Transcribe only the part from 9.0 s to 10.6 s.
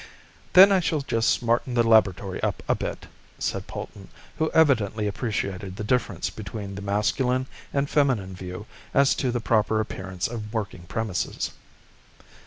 to the proper appearance of